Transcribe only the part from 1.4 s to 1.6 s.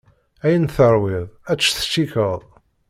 ad